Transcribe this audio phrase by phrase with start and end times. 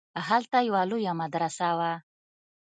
[0.27, 1.93] هلته يوه لويه مدرسه وه.